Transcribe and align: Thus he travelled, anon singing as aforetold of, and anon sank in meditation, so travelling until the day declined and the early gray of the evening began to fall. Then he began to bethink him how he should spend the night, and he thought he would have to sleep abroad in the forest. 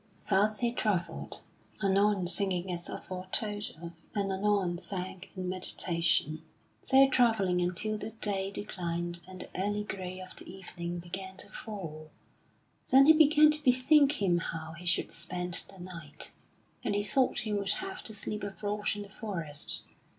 Thus 0.31 0.61
he 0.61 0.71
travelled, 0.71 1.41
anon 1.83 2.25
singing 2.25 2.71
as 2.71 2.89
aforetold 2.89 3.69
of, 3.83 3.91
and 4.15 4.31
anon 4.31 4.79
sank 4.79 5.29
in 5.37 5.47
meditation, 5.47 6.41
so 6.81 7.07
travelling 7.07 7.61
until 7.61 7.99
the 7.99 8.09
day 8.09 8.49
declined 8.49 9.19
and 9.27 9.41
the 9.41 9.49
early 9.61 9.83
gray 9.83 10.19
of 10.19 10.35
the 10.37 10.51
evening 10.51 10.97
began 10.97 11.37
to 11.37 11.49
fall. 11.51 12.09
Then 12.89 13.05
he 13.05 13.13
began 13.13 13.51
to 13.51 13.63
bethink 13.63 14.13
him 14.13 14.39
how 14.39 14.71
he 14.73 14.87
should 14.87 15.11
spend 15.11 15.65
the 15.69 15.77
night, 15.79 16.31
and 16.83 16.95
he 16.95 17.03
thought 17.03 17.41
he 17.41 17.53
would 17.53 17.73
have 17.73 18.01
to 18.05 18.13
sleep 18.15 18.41
abroad 18.43 18.87
in 18.95 19.03
the 19.03 19.09
forest. 19.09 19.83